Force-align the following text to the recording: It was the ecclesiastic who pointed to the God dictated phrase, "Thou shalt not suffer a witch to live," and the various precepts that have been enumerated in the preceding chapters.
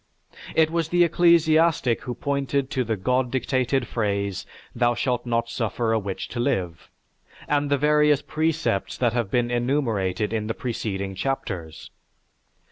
It 0.55 0.71
was 0.71 0.89
the 0.89 1.03
ecclesiastic 1.03 2.01
who 2.01 2.15
pointed 2.15 2.71
to 2.71 2.83
the 2.83 2.95
God 2.97 3.29
dictated 3.29 3.85
phrase, 3.87 4.47
"Thou 4.73 4.95
shalt 4.95 5.27
not 5.27 5.47
suffer 5.47 5.93
a 5.93 5.99
witch 5.99 6.27
to 6.29 6.39
live," 6.39 6.89
and 7.47 7.69
the 7.69 7.77
various 7.77 8.23
precepts 8.23 8.97
that 8.97 9.13
have 9.13 9.29
been 9.29 9.51
enumerated 9.51 10.33
in 10.33 10.47
the 10.47 10.55
preceding 10.55 11.13
chapters. 11.13 11.91